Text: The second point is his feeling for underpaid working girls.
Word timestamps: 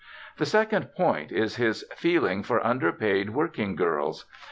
The 0.37 0.47
second 0.47 0.95
point 0.95 1.31
is 1.31 1.57
his 1.57 1.85
feeling 1.95 2.41
for 2.41 2.65
underpaid 2.65 3.29
working 3.35 3.75
girls. 3.75 4.25